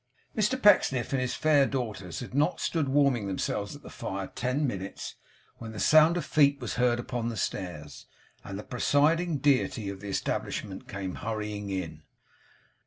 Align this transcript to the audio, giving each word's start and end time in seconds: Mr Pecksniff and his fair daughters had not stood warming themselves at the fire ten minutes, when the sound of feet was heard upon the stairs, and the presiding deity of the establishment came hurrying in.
Mr 0.35 0.59
Pecksniff 0.59 1.13
and 1.13 1.21
his 1.21 1.35
fair 1.35 1.67
daughters 1.67 2.21
had 2.21 2.33
not 2.33 2.59
stood 2.59 2.89
warming 2.89 3.27
themselves 3.27 3.75
at 3.75 3.83
the 3.83 3.89
fire 3.91 4.25
ten 4.33 4.65
minutes, 4.65 5.13
when 5.57 5.73
the 5.73 5.79
sound 5.79 6.17
of 6.17 6.25
feet 6.25 6.59
was 6.59 6.73
heard 6.73 6.99
upon 6.99 7.29
the 7.29 7.37
stairs, 7.37 8.07
and 8.43 8.57
the 8.57 8.63
presiding 8.63 9.37
deity 9.37 9.89
of 9.89 9.99
the 10.01 10.09
establishment 10.09 10.87
came 10.87 11.13
hurrying 11.21 11.69
in. 11.69 12.01